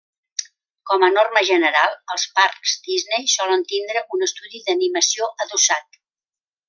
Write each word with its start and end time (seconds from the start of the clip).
Com 0.91 1.03
a 1.07 1.09
norma 1.17 1.43
general 1.49 1.93
els 2.15 2.25
parcs 2.39 2.73
Disney 2.87 3.29
solen 3.35 3.67
tindre 3.75 4.03
un 4.17 4.27
estudi 4.29 4.63
d'animació 4.71 5.29
adossat. 5.47 6.01